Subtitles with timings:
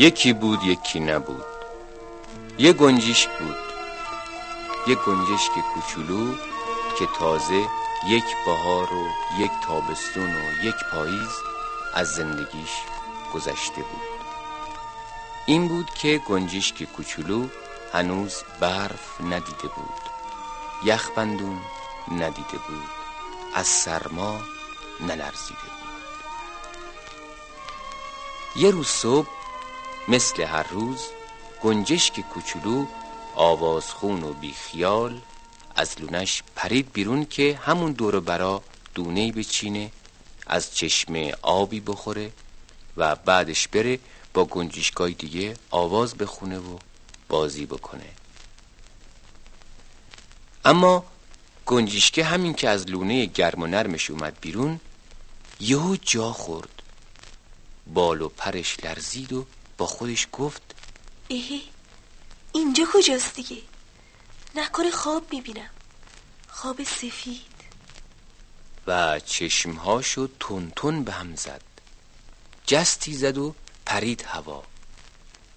[0.00, 1.44] یکی بود یکی نبود.
[2.58, 3.56] یه گنجیش بود.
[4.86, 6.34] یه گنجشک کوچولو
[6.98, 7.66] که تازه
[8.08, 9.06] یک بهار و
[9.38, 11.30] یک تابستون و یک پاییز
[11.94, 12.70] از زندگیش
[13.34, 14.08] گذشته بود.
[15.46, 17.48] این بود که گنجشک کوچولو
[17.92, 20.02] هنوز برف ندیده بود.
[20.84, 21.60] یخبندون
[22.12, 22.90] ندیده بود.
[23.54, 24.40] از سرما
[25.00, 25.88] نلرزیده بود.
[28.56, 29.37] یه روز صبح
[30.08, 31.00] مثل هر روز
[31.62, 32.86] گنجشک کوچولو
[33.34, 35.20] آوازخون و بیخیال
[35.76, 38.62] از لونش پرید بیرون که همون دور برا
[38.94, 39.90] دونه بچینه
[40.46, 42.32] از چشمه آبی بخوره
[42.96, 43.98] و بعدش بره
[44.34, 46.78] با گنجشکای دیگه آواز بخونه و
[47.28, 48.10] بازی بکنه.
[50.64, 51.04] اما
[51.66, 54.80] گنجشکه همین که از لونه گرم و نرمش اومد بیرون
[55.60, 56.82] یهو جا خورد
[57.86, 59.46] بال و پرش لرزید و
[59.78, 60.62] با خودش گفت
[61.28, 61.62] ای
[62.52, 63.62] اینجا کجاست دیگه؟
[64.54, 65.70] نکنه خواب می‌بینم.
[66.48, 67.42] خواب سفید.
[68.86, 71.62] و چشمهاشو تون تون به هم زد.
[72.66, 73.54] جستی زد و
[73.86, 74.64] پرید هوا.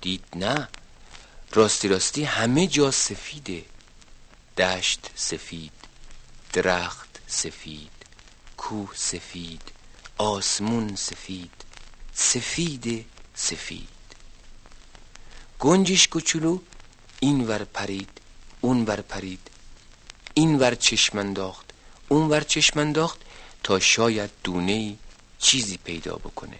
[0.00, 0.68] دید نه
[1.52, 3.64] راستی راستی همه جا سفیده.
[4.58, 5.72] دشت سفید
[6.52, 7.90] درخت سفید
[8.56, 9.62] کوه سفید
[10.18, 11.64] آسمون سفید
[12.14, 13.93] سفید سفید.
[15.60, 16.58] گنجش کوچولو
[17.20, 18.08] این ور پرید
[18.60, 19.50] اون ور پرید.
[20.34, 21.70] این ور چشم انداخت
[22.08, 23.20] اون ور چشم انداخت
[23.62, 24.96] تا شاید دونه
[25.38, 26.58] چیزی پیدا بکنه.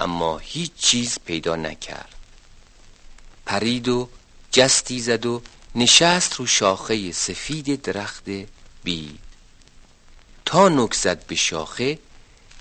[0.00, 2.14] اما هیچ چیز پیدا نکرد.
[3.46, 4.08] پرید و
[4.52, 5.42] جستی زد و
[5.74, 8.24] نشست رو شاخه سفید درخت
[8.84, 9.18] بید.
[10.44, 11.98] تا نک زد به شاخه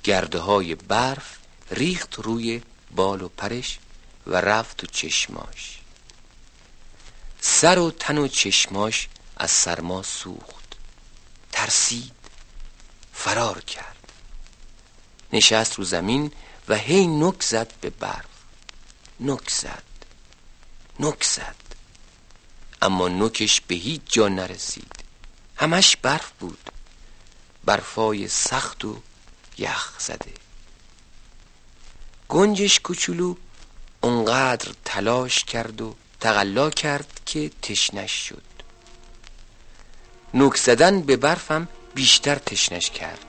[0.03, 1.38] گرده های برف
[1.72, 2.62] ریخت روی
[2.96, 3.80] بال و پرش.
[4.27, 5.79] و رفت تو چشماش.
[7.41, 10.75] سر و تن و چشماش از سرما سوخت.
[11.51, 12.11] ترسید.
[13.13, 14.11] فرار کرد.
[15.33, 16.31] نشست رو زمین
[16.67, 18.25] و هی نک زد به برف
[19.19, 19.83] نک زد.
[20.99, 21.55] نک زد.
[22.81, 24.95] اما نکش به هیچ جا نرسید.
[25.55, 26.69] همش برف بود.
[27.63, 29.01] برفای سخت و
[29.57, 30.33] یخ زده.
[32.29, 33.35] گنجش کوچولو
[34.01, 38.44] اونقدر تلاش کرد و تقلا کرد که تشنش شد.
[40.34, 43.25] نوک زدن به برفم بیشتر تشنش کرد.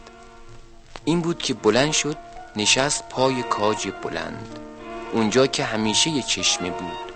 [1.04, 2.16] این بود که بلند شد
[2.56, 4.58] نشست پای کاج بلند.
[5.12, 7.12] اونجا که همیشه یه چشمه بود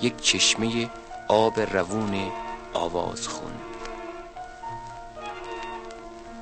[0.00, 0.90] یک چشمه
[1.28, 2.32] آب روون
[2.74, 3.52] آواز خون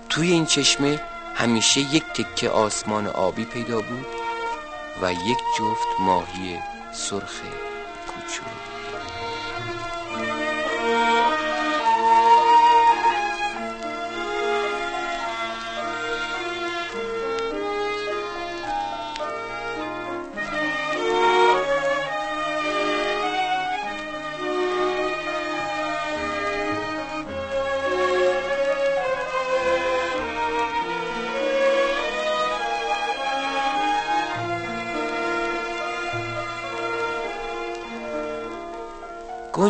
[0.08, 1.00] توی این چشمه
[1.34, 4.06] همیشه یک تکه آسمان آبی پیدا بود
[5.02, 6.58] و یک جفت ماهی
[6.92, 7.40] سرخ
[8.08, 8.73] کوچولو.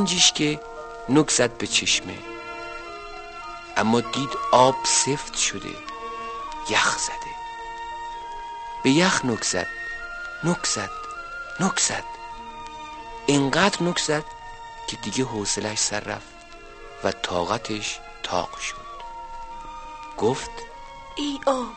[0.05, 0.61] گنجیش که
[1.09, 2.19] نک زد به چشمه.
[3.77, 5.77] اما دید آب سفت شده
[6.71, 7.35] یخ زده.
[8.83, 9.67] به یخ نک زد
[10.45, 10.91] نک زد
[11.61, 12.05] نک زد.
[13.27, 14.25] اینقدر نک زد
[14.89, 16.35] که دیگه حوصلش سر رفت
[17.05, 18.95] و طاقتش تاق شد.
[20.19, 20.51] گفت
[21.17, 21.73] ای آب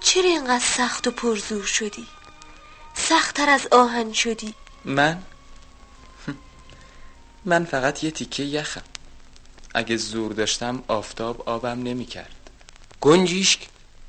[0.00, 2.06] چرا اینقدر سخت و پرزور شدی؟
[2.94, 4.54] سختتر از آهن شدی.
[4.84, 5.22] من؟
[7.48, 8.82] من فقط یه تیکه یخم.
[9.74, 12.50] اگه زور داشتم آفتاب آبم نمی کرد
[13.00, 13.60] گنجیشک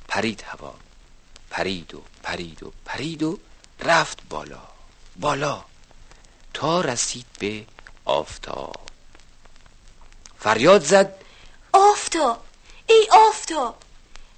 [0.07, 0.73] پرید هوا.
[1.49, 3.39] پرید و پرید و پرید و
[3.79, 4.61] رفت بالا.
[5.15, 5.63] بالا.
[6.53, 7.65] تا رسید به
[8.05, 8.75] آفتاب.
[10.39, 11.13] فریاد زد.
[11.73, 12.43] آفتاب.
[12.89, 13.75] ای آفتاب.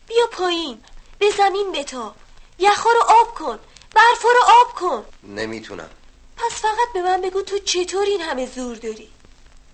[0.07, 0.83] بیا پایین.
[1.19, 2.15] به زمین بتاب
[2.59, 3.59] یخا رو آب کن.
[3.93, 5.05] برفا رو آب کن.
[5.23, 5.89] نمی‌تونم.
[6.39, 9.07] پس فقط به من بگو تو چطور این همه زور داری؟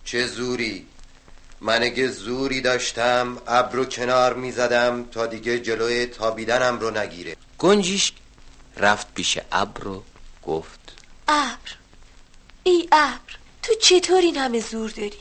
[0.06, 0.88] چه زوری؟
[1.62, 7.36] من اگه زوری داشتم ابر رو کنار می‌زدم تا دیگه جلوی تابیدنم رو نگیره.
[7.58, 8.14] گنجیش
[8.78, 10.04] رفت پیش ابر و
[10.44, 10.80] گفت
[11.28, 11.76] ابر
[12.64, 15.20] ای ابر تو چطور این همه زور داری؟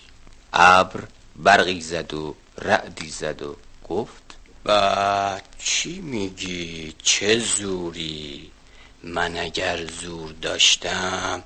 [0.53, 1.01] ابر
[1.37, 3.57] برقی زد و رعدی زد و
[3.89, 4.23] گفت
[4.65, 8.51] با چی میگی؟ چه زوری؟
[9.07, 11.43] من اگر زور داشتم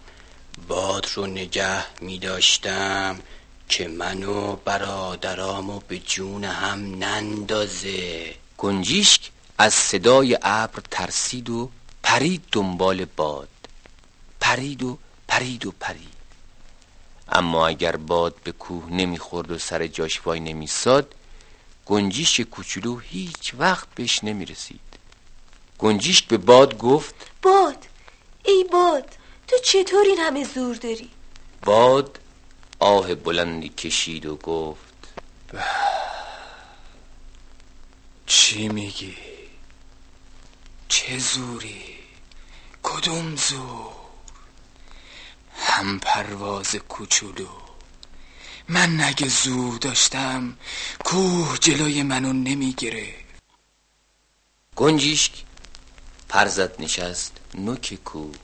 [0.69, 3.21] باد رو نگه می داشتم
[3.69, 8.35] که منو برادرامو به جون هم نندازه.
[8.59, 11.71] گنجیشک از صدای ابر ترسید و
[12.03, 13.49] پرید دنبال باد.
[14.41, 16.09] پرید و پرید و پرید.
[17.29, 21.15] اما اگر باد به کوه نمی‌خورد و سر جاش وای نمیساد
[21.87, 24.81] گنجیش کوچولو هیچ وقت بهش نمی‌رسید.
[25.79, 27.87] گنجیشک به باد گفت باد
[28.45, 29.15] ای باد
[29.49, 31.11] تو چطور این همه زور داری
[31.65, 32.21] باد
[32.79, 35.09] آه بلندی کشید و گفت
[38.27, 39.17] چی میگی؟
[40.89, 41.99] چه زوری؟
[42.83, 43.93] کدوم زور؟
[45.57, 47.49] هم پرواز کوچولو
[48.69, 50.57] من نگه زور داشتم
[51.05, 53.15] کوه جلوی منو نمی‌گیره
[54.77, 55.33] گنجیشک
[56.29, 58.35] پرزد نشست نوک کوه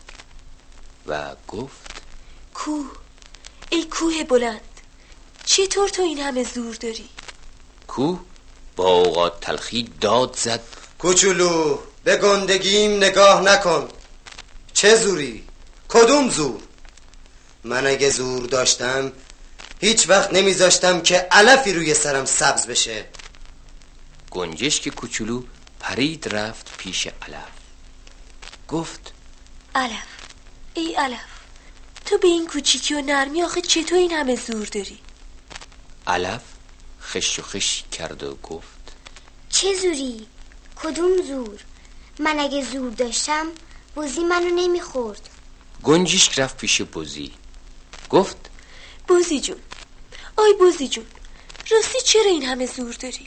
[1.07, 2.03] و گفت
[2.55, 2.91] کوه
[3.71, 4.61] ای کوه بلند
[5.45, 7.09] چطور تو این همه زور داری؟
[7.89, 8.21] کوه
[8.77, 10.61] با اوقات تلخی داد زد.
[10.99, 13.89] کوچولو به گندگیم نگاه نکن.
[14.73, 15.45] چه زوری؟
[15.89, 16.61] کدوم زور؟
[17.65, 19.13] من اگه زور داشتم
[19.81, 23.05] هیچ وقت نمیذاشتم که علفی روی سرم سبز بشه.
[24.31, 25.43] گنجشک کوچولو
[25.81, 27.64] پرید رفت پیش علف.
[28.75, 29.13] گفت
[29.75, 30.07] علف
[30.75, 31.21] ای علف
[32.07, 34.99] تو به این کوچیکی و نرمی آخه چطور این همه زور داری؟
[36.07, 36.43] علف
[37.03, 38.97] خش و خش کرد و گفت
[39.51, 40.27] چه زوری؟
[40.77, 41.61] کدوم زور؟
[42.19, 43.47] من اگه زور داشتم
[43.95, 45.29] بوزی منو نمی‌خورد.
[45.83, 47.33] گنجیشک رفت پیش بوزی.
[48.11, 48.51] گفت
[49.09, 49.61] بوزی جون.
[50.37, 51.07] آی بوزی جون
[51.71, 53.27] راستی چرا این همه زور داری؟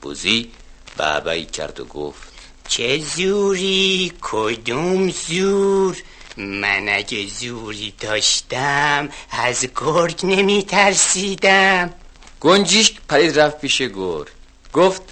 [0.00, 0.52] بوزی
[0.96, 2.35] بابایی کرد و گفت
[2.68, 5.96] چه زوری؟ کدوم زور؟
[6.36, 11.94] من اگه زوری داشتم از گرگ نمی ترسیدم
[12.40, 14.30] گنجیشک پرید رفت پیش گور
[14.72, 15.02] گفت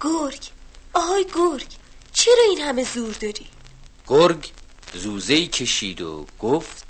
[0.00, 0.40] گرگ
[0.92, 1.66] آهای گرگ
[2.12, 3.46] چرا این همه زور داری؟
[4.08, 4.50] گرگ
[4.94, 6.86] زوزهی کشید و گفت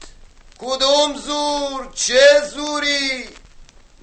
[0.58, 2.20] کدوم زور؟ چه
[2.54, 3.24] زوری؟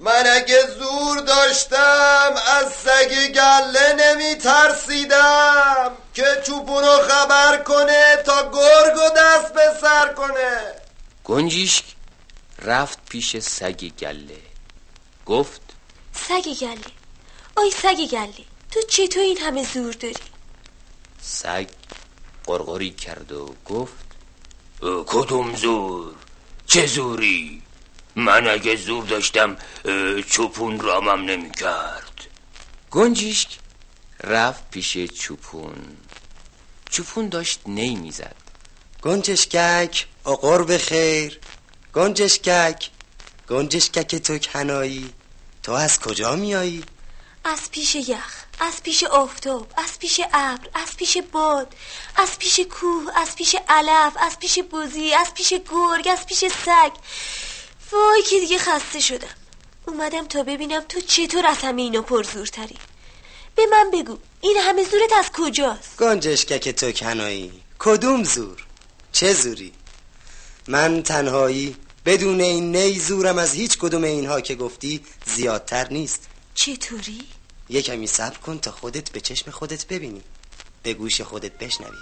[0.00, 9.08] من اگه زور داشتم از سگ گله نمی ترسیدم که چوبونو خبر کنه تا گرگو
[9.16, 10.74] دست به سر کنه.
[11.24, 11.84] گنجیشک
[12.62, 14.42] رفت پیش سگ گله.
[15.26, 15.60] گفت
[16.12, 16.92] سگ گله.
[17.56, 20.14] آی سگ گله تو چطور این همه زور داری؟
[21.22, 21.68] سگ
[22.46, 24.06] قرقری کرد و گفت
[25.06, 26.14] کدوم زور؟
[26.66, 27.62] چه زوری؟
[28.16, 29.56] من اگه زور داشتم
[30.30, 32.20] چوپون رامم نمی کرد
[32.90, 33.58] گنجیشک
[34.20, 35.96] رفت پیش چوپون.
[36.90, 38.36] چوپون داشت نی می‌زد.
[39.02, 41.40] گنجشکک آقار به خیر
[41.94, 42.90] گنجشکک
[43.48, 45.14] گنجشکک تو کنایی.
[45.62, 46.84] تو از کجا میایی؟
[47.44, 51.74] از پیش یخ از پیش آفتاب از پیش ابر از پیش باد
[52.16, 56.92] از پیش کوه از پیش علف از پیش بوزی از پیش گرگ از پیش سگ.
[57.92, 59.34] وای که دیگه خسته شدم.
[59.86, 62.76] اومدم تا ببینم تو چطور از همه اینا پرزورتری.
[63.56, 68.66] به من بگو این همه زورت از کجاست گنجشکک تو کنایی کدوم زور؟
[69.12, 69.72] چه زوری؟
[70.68, 77.24] من تنهایی بدون این نی زورم از هیچ کدوم اینها که گفتی زیادتر نیست چطوری؟
[77.68, 80.22] یه کمی صبر کن تا خودت به چشم خودت ببینی
[80.82, 81.98] به گوش خودت بشنوی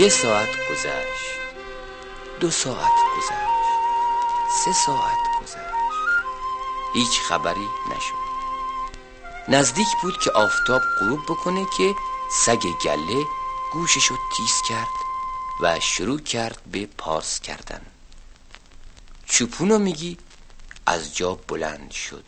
[0.00, 1.40] یه ساعت گذشت.
[2.40, 3.60] دو ساعت گذشت.
[4.64, 5.74] سه ساعت گذشت.
[6.94, 8.30] هیچ خبری نشد.
[9.48, 11.94] نزدیک بود که آفتاب غروب بکنه که
[12.32, 13.24] سگ گله
[13.72, 14.88] گوششو تیز کرد
[15.60, 17.86] و شروع کرد به پارس کردن.
[19.26, 20.18] چوپونو میگی
[20.86, 22.24] از جا بلند شد.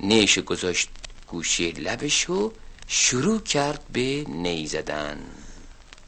[0.00, 0.88] نیش گذاشت
[1.26, 2.52] گوشه لبش و
[2.88, 5.39] شروع کرد به نی زدن.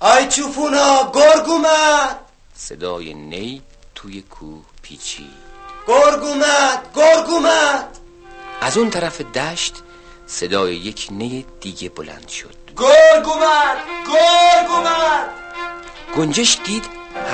[0.04, 2.20] آی چوپونا گرگ اومد.
[2.56, 3.62] صدای نی
[3.94, 5.26] توی کوه پیچید.
[5.86, 7.98] گرگ اومد گرگ اومد.
[8.60, 9.74] از اون طرف دشت
[10.26, 12.54] صدای یک نی دیگه بلند شد.
[12.76, 15.28] گرگ اومد گرگ اومد.
[16.16, 16.84] گنجش دید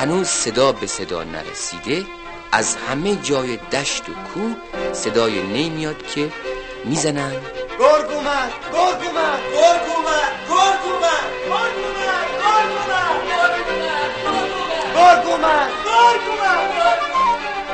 [0.01, 2.07] هنوز صدا به صدا نرسیده.
[2.53, 4.57] از همه جای دشت و کوه
[4.93, 6.33] صدای نی میاد که
[6.85, 7.33] می‌زنن.
[7.79, 11.98] گرگ اومد گرگ اومد گرگ اومد گرگ اومد گرگ اومد.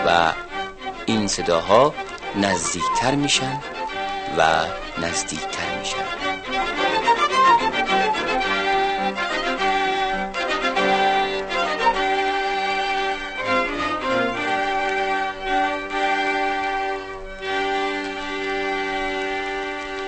[0.06, 0.32] و
[1.06, 1.94] این صداها
[2.36, 3.60] نزدیکتر میشن
[4.38, 4.66] و
[5.02, 6.04] نزدیکتر میشن.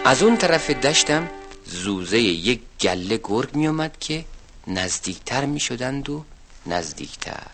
[0.04, 1.28] از اون طرف دشتم
[1.64, 4.24] زوزه یک گله گرگ می آمد که
[4.66, 6.24] نزدیکتر می شدند و
[6.66, 7.46] نزدیکتر.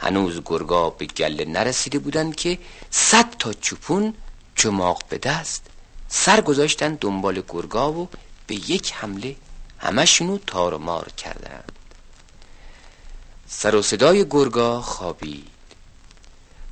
[0.00, 2.58] هنوز گرگا به گله نرسیده بودند که
[2.90, 4.14] صد تا چوپون
[4.54, 5.66] چماق به دست
[6.08, 8.08] سر گذاشتن دنبال گرگا و
[8.46, 9.36] به یک حمله
[9.78, 11.72] همشونو تار و مار کردند.
[13.46, 15.48] سر و صدای گرگا خوابید.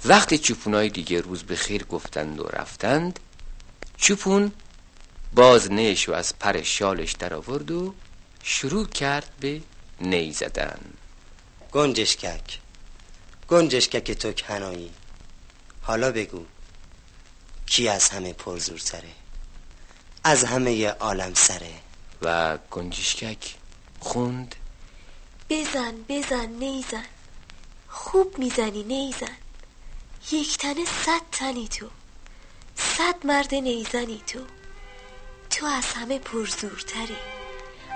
[0.04, 3.20] وقتی چوپونای دیگه روز به خیر گفتند و رفتند
[3.96, 4.52] چوپون
[5.34, 7.94] باز نیش و از پر شالش در آورد و
[8.42, 9.60] شروع کرد به
[10.00, 10.80] نی زدن.
[11.72, 12.58] گنجشکک
[13.48, 14.90] گنجشکک تو کنایی.
[15.82, 16.44] حالا بگو
[17.66, 19.12] کی از همه پرزورتره
[20.24, 21.72] از همه عالم سره؟
[22.22, 23.54] و گنجشکک
[24.00, 24.54] خوند.
[25.50, 27.06] بزن بزن نیزن
[27.88, 29.36] خوب می‌زنی نیزن
[30.32, 31.88] یک تنه صد تنی تو.
[32.76, 34.40] صد مرد نیزنی تو.
[35.50, 37.16] تو از همه پرزورتری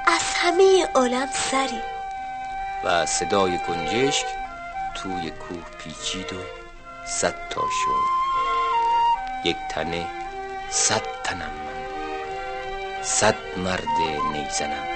[0.06, 1.80] از همه عالم سری.
[2.84, 4.26] و صدای گنجشک
[4.94, 6.36] توی کوه پیچید و
[7.06, 8.10] صد تا شد.
[9.44, 10.06] یک تنه
[10.70, 13.02] صد تنم من.
[13.02, 14.00] صد مرد
[14.32, 14.93] نیزنم.